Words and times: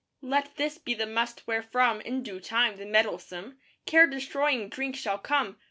Let 0.23 0.55
this 0.55 0.79
be 0.79 0.95
the 0.95 1.05
must 1.05 1.45
wherefrom, 1.45 2.01
In 2.01 2.23
due 2.23 2.39
time, 2.39 2.77
the 2.77 2.87
mettlesome 2.87 3.59
Care 3.85 4.07
destroying 4.07 4.67
drink 4.67 4.95
shall 4.95 5.19
come. 5.19 5.57